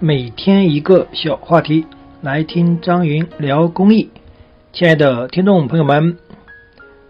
[0.00, 1.84] 每天一个小话题，
[2.22, 4.08] 来听张云聊公益。
[4.72, 6.16] 亲爱的听众朋友们，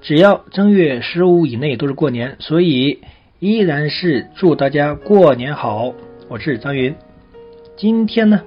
[0.00, 3.00] 只要正月十五以内都是过年，所以
[3.40, 5.92] 依然是祝大家过年好。
[6.28, 6.94] 我是张云，
[7.76, 8.40] 今天呢，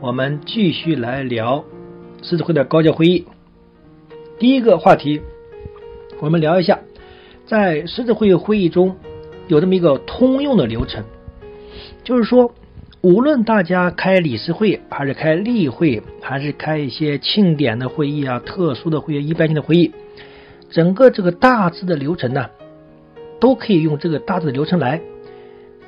[0.00, 1.64] 我们继续来聊
[2.22, 3.24] 狮子会的高教会议。
[4.40, 5.20] 第一个话题，
[6.18, 6.80] 我们聊一下，
[7.46, 8.96] 在狮子会会议中
[9.46, 11.04] 有这么一个通用的流程，
[12.02, 12.52] 就是说。
[13.02, 19.92] 无论大家开理事会，还是开例会，还是开一些庆典的会议啊、特殊的会议、一般性的会议，
[20.70, 22.50] 整个这个大致的流程呢，
[23.40, 25.00] 都可以用这个大致的流程来，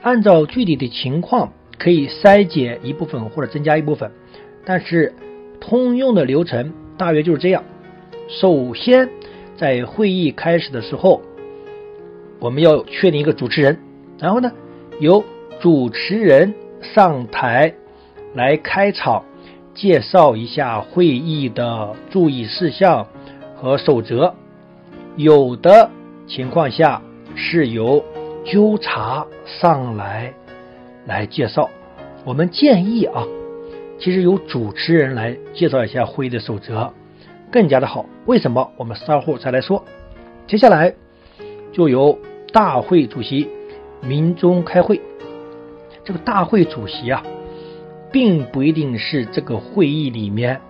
[0.01, 4.11] 按照具体的情况可以筛减一部分或者增加一部分，
[4.65, 5.12] 但是
[5.61, 7.62] 通用的流程大约就是这样：
[8.27, 9.11] 首先，
[9.59, 11.20] 在会议开始的时候，
[12.39, 13.79] 我们要确定一个主持人，
[14.19, 14.51] 然后呢，
[14.98, 15.23] 由
[15.61, 16.55] 主持人。
[16.83, 17.73] 上台
[18.35, 19.25] 来开场，
[19.75, 23.06] 介绍一下会议的注意事项
[23.56, 24.34] 和守则。
[25.17, 25.91] 有的
[26.27, 27.01] 情况下
[27.34, 28.05] 是由
[28.45, 30.34] 纠察上来
[31.06, 31.71] 来介绍。
[32.25, 33.25] 我们建议啊，
[33.99, 36.93] 其实由主持人来介绍一下会议的守则
[37.51, 38.06] 更加的好。
[38.27, 38.71] 为什么？
[38.77, 39.84] 我们稍后再来说。
[40.47, 40.95] 接下来
[41.73, 42.19] 就由
[42.53, 43.49] 大会主席
[44.01, 45.01] 鸣钟开会。
[46.05, 47.22] 这个大会主席啊，
[48.11, 50.61] 并不一定是这个会议里面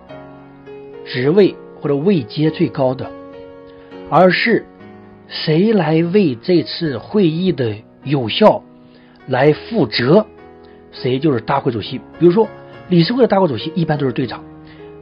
[1.05, 3.11] 职位或者位阶最高的，
[4.09, 4.65] 而是
[5.27, 8.63] 谁来为这次会议的有效
[9.27, 10.25] 来负责，
[10.91, 11.97] 谁就是大会主席。
[12.19, 12.47] 比如说，
[12.89, 14.43] 理事会的大会主席一般都是队长。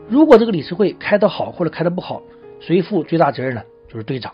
[0.08, 2.22] 如果这个理事会开得好或者开得不好，
[2.60, 3.64] 谁负最大责任呢？
[3.90, 4.34] 就是队长。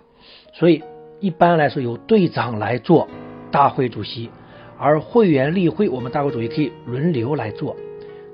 [0.53, 0.83] 所以
[1.19, 3.07] 一般来说，由队长来做
[3.51, 4.29] 大会主席。
[4.77, 7.75] 而会员例会，我们大会主席可以轮流来做，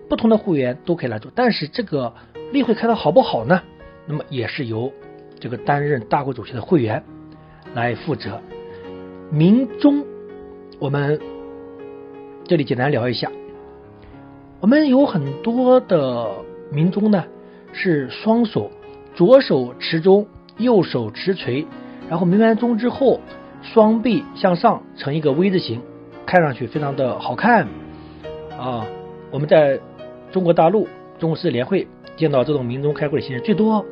[0.09, 1.31] 不同的会员都可以来做。
[1.33, 2.13] 但是这个
[2.51, 3.61] 例会开的好不好呢？
[4.05, 4.91] 那么也是由
[5.39, 7.01] 这个担任大会主席的会员
[7.73, 8.41] 来负责。
[9.31, 10.03] 明中，
[10.79, 11.19] 我们
[12.45, 13.31] 这里简单聊一下。
[14.59, 16.29] 我们有很多的
[16.71, 17.23] 明中呢，
[17.71, 18.69] 是双手，
[19.15, 20.27] 左手持钟，
[20.57, 21.65] 右手持锤，
[22.09, 23.19] 然后鸣完钟之后，
[23.61, 25.81] 双臂向上成一个 V 字形。
[26.25, 27.67] 看上去非常的好看
[28.59, 28.85] 啊！
[29.31, 29.79] 我们在
[30.31, 30.87] 中国大陆
[31.19, 33.85] 中国式联会见到这种民众开会的形式最多。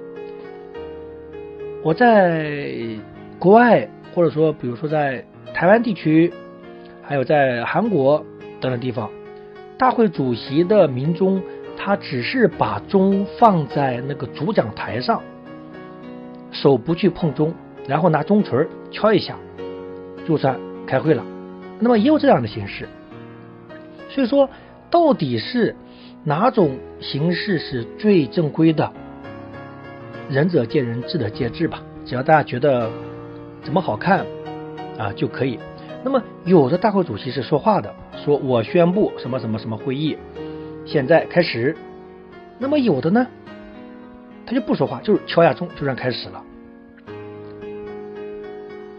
[1.84, 2.72] 我在
[3.40, 6.31] 国外，或者说比如说在台湾地区，
[7.02, 8.24] 还有在韩国
[8.59, 9.09] 等等地方，
[9.78, 11.41] 大会主席的民钟，
[11.75, 15.22] 他只是把钟放在那个主讲台上，
[16.52, 17.53] 手不去碰钟，
[17.88, 19.36] 然后拿钟锤敲一下，
[20.28, 21.25] 就算开会了。
[21.84, 22.88] 那么也有这样的形式，
[24.08, 24.47] 所以说
[24.92, 25.75] 到底是
[26.24, 28.94] 哪种形式是最正规的？
[30.30, 31.81] 仁者见仁，智者见智吧。
[32.06, 32.88] 只要大家觉得
[33.64, 34.25] 怎么好看
[35.00, 35.59] 啊就可以。
[36.03, 37.91] 那么有的大会主席是说话的，
[38.24, 40.16] 说我宣布什么什么什么会议
[40.86, 41.75] 现在开始。
[42.59, 43.25] 那么有的呢，
[44.46, 46.44] 他就不说话，就是敲下钟就算开始了。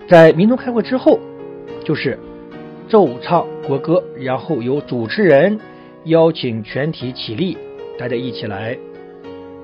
[0.09, 1.21] 在民众开会之后，
[1.84, 2.19] 就是。
[2.92, 5.58] 奏唱国歌，然后由主持人
[6.04, 7.56] 邀请全体起立，
[7.98, 8.76] 大家一起来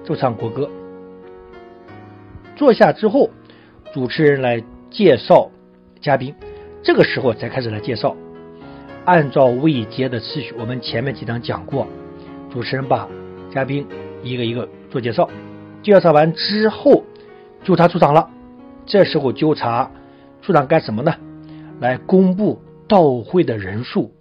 [0.02, 0.66] 奏唱国歌。
[2.56, 3.28] 坐下之后，
[3.92, 5.50] 主持人来介绍
[6.00, 6.34] 嘉宾，
[6.82, 8.16] 这个时候才开始来介绍。
[9.04, 11.86] 按照未接的次序，我们前面几章讲过，
[12.50, 13.06] 主持人把
[13.52, 13.86] 嘉宾
[14.22, 15.28] 一个一个做介绍。
[15.82, 17.04] 介绍完之后，
[17.62, 18.30] 纠察处长了。
[18.86, 19.90] 这时候纠察
[20.40, 21.14] 处长干什么呢？
[21.78, 22.58] 来公布。
[22.88, 24.12] 到会的人数，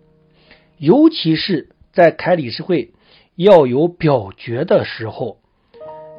[0.78, 2.91] 尤其是在开理事会
[3.35, 5.38] 要有表决的时候，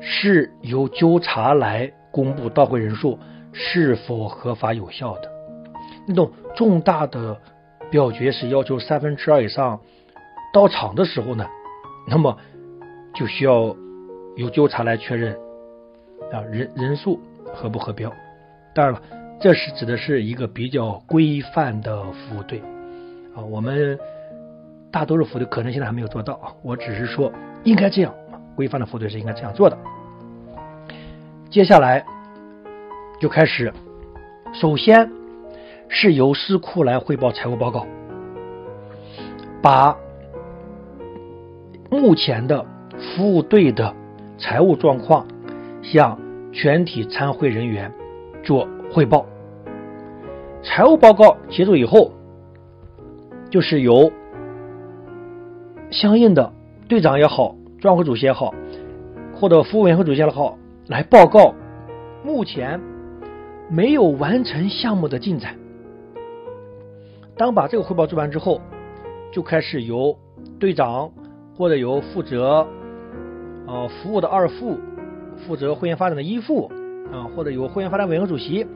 [0.01, 3.19] 是由纠察来公布到会人数
[3.53, 5.31] 是否合法有效的。
[6.07, 7.39] 那种重大的
[7.91, 9.81] 表决是要求三分之二以上
[10.53, 11.47] 到场的时候呢，
[12.09, 12.39] 那么
[13.15, 13.77] 就需要
[14.37, 15.35] 由纠察来确认
[16.33, 18.13] 啊人人数合不合标。
[18.75, 19.18] 当然了。
[19.41, 22.61] 这是指的是一个比较规范的服务队
[23.37, 23.97] 啊，我们
[24.91, 27.33] 大多数服务队可能现在还没有做到啊，我只是说
[27.63, 28.13] 应该这样，
[28.57, 29.79] 规范的服务队是应该这样做的。
[31.51, 32.05] 接下来
[33.21, 33.73] 就开始，
[34.53, 35.09] 首先
[35.89, 37.87] 是由司库来汇报财务报告，
[39.63, 39.97] 把
[41.93, 42.67] 目前的
[42.99, 43.95] 服务队的
[44.37, 45.25] 财务状况
[45.81, 46.19] 向
[46.53, 47.93] 全体参会人员
[48.43, 48.69] 做。
[48.91, 49.27] 汇报
[50.63, 52.11] 财务报告结束以后，
[53.51, 54.11] 就是由
[55.91, 56.53] 相应的
[56.89, 58.53] 队长也好，专会主席也好，
[59.35, 60.59] 或者服务委员会主席也好，
[60.89, 61.55] 来报告
[62.25, 62.81] 目前
[63.71, 65.55] 没有完成项目的进展。
[67.37, 68.61] 当把这个汇报做完之后，
[69.33, 70.17] 就开始由
[70.59, 71.11] 队长
[71.57, 72.67] 或者由负责
[73.67, 74.77] 呃服务的二副、
[75.47, 76.71] 负责会员发展的一副
[77.13, 78.67] 啊，或者由会员发展委员会主席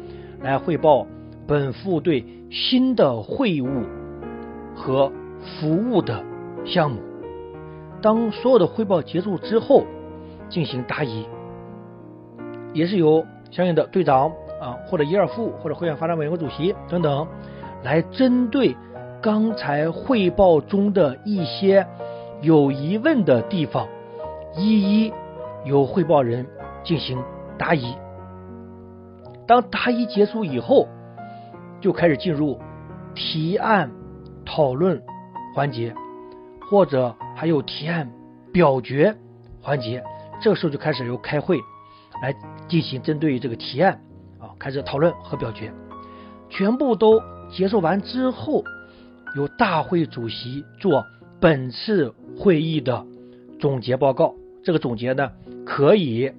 [0.41, 1.07] 来汇报
[1.47, 3.85] 本副对新的会务
[4.75, 6.25] 和服务的
[6.65, 7.01] 项目。
[8.01, 9.85] 当所有的汇报结束之后，
[10.49, 11.27] 进行答疑，
[12.73, 14.31] 也是由相应的队长
[14.61, 17.27] 啊或者一二副或者会员发展委员会主席等等
[17.83, 18.77] 来针对。
[19.23, 21.87] 刚才汇报中的一些
[22.41, 23.87] 有疑问的地方，
[24.57, 25.13] 一一
[25.65, 26.45] 由汇报人
[26.83, 27.23] 进行
[27.57, 27.95] 答疑。
[29.47, 30.89] 当答疑结束以后，
[31.81, 32.61] 就开始进入
[33.15, 33.91] 提案
[34.45, 35.03] 讨论
[35.55, 35.95] 环节，
[36.71, 38.11] 或者还有提案
[38.53, 39.17] 表决
[39.61, 40.03] 环节。
[40.41, 41.59] 这个时候就开始由开会
[42.23, 42.35] 来
[42.69, 44.01] 进行针对这个提案
[44.39, 45.73] 啊开始讨论和表决。
[46.49, 48.65] 全部都结束完之后。
[49.35, 51.07] 由大会主席做
[51.41, 53.07] 本次会议的
[53.59, 54.35] 总结报告。
[54.63, 55.33] 这个总结呢，
[55.65, 56.31] 可以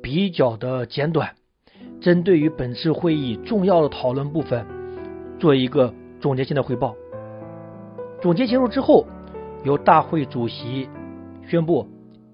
[0.00, 1.34] 比较的简短，
[2.00, 4.66] 针对于本次会议重要的讨论部分，
[5.38, 6.94] 做一个总结性的汇报。
[8.20, 9.06] 总结结束之后，
[9.64, 10.88] 由大会主席
[11.46, 11.86] 宣布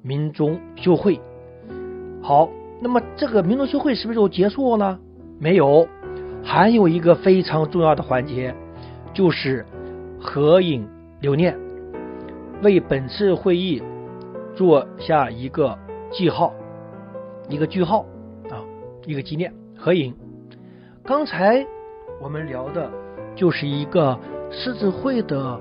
[0.03, 1.21] 民众休会。
[2.23, 2.49] 好，
[2.81, 4.99] 那么这个民中休会是不是就结束了？
[5.39, 5.87] 没有，
[6.43, 8.55] 还有一个非常重要的环节，
[9.13, 9.65] 就是。
[10.25, 10.89] 合影
[11.21, 11.59] 留念，
[12.63, 13.83] 为本次会议
[14.55, 15.77] 做下一个
[16.13, 16.55] 记号，
[17.49, 18.07] 一个句号，
[19.05, 20.15] 一个纪念合影。
[21.05, 21.67] 刚才
[22.21, 22.91] 我们聊的
[23.35, 24.19] 就是一个
[24.51, 25.61] 狮子会的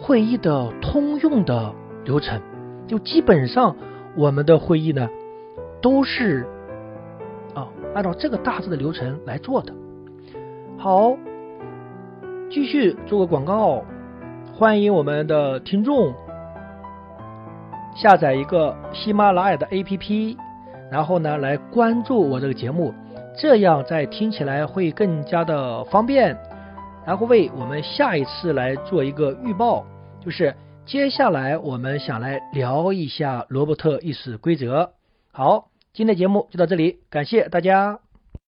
[0.00, 1.74] 会议的通用的
[2.04, 2.40] 流程，
[2.86, 3.76] 就基本上
[4.16, 5.08] 我们的会议呢
[5.80, 6.46] 都是
[7.54, 9.72] 啊按照这个大致的流程来做的。
[10.78, 11.16] 好。
[12.54, 13.82] 继续做个广告，
[14.52, 16.12] 欢迎我们的听众
[17.96, 20.36] 下载一个喜马拉雅的 APP，
[20.92, 22.92] 然后呢来关注我这个节目，
[23.34, 26.36] 这样在听起来会更加的方便。
[27.06, 29.86] 然后为我们下一次来做一个预报，
[30.20, 30.54] 就是
[30.84, 34.92] 接下来我们想来聊一下罗伯特意识规则。
[35.32, 38.01] 好，今天的节目就到这里，感谢大家。